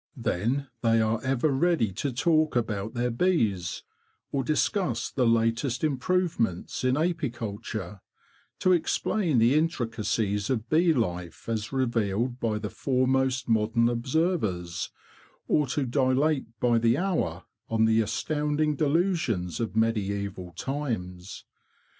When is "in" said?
6.83-6.97